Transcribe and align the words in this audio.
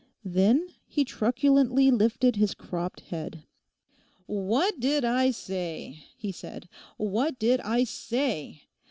Then 0.25 0.67
he 0.87 1.05
truculently 1.05 1.91
lifted 1.91 2.35
his 2.35 2.55
cropped 2.55 3.01
head. 3.01 3.43
'What 4.25 4.79
did 4.79 5.05
I 5.05 5.29
say?' 5.29 5.99
he 6.17 6.31
said. 6.31 6.67
'What 6.97 7.37
did 7.37 7.61
I 7.63 7.81
_say? 7.81 8.61